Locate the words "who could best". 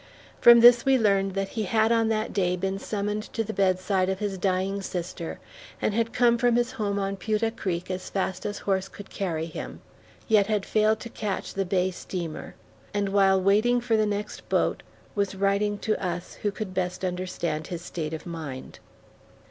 16.41-17.05